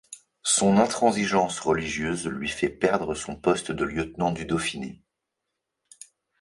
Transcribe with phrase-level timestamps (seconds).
[0.41, 5.03] Son intransigeance religieuse lui fait perdre son poste de lieutenant du Dauphiné.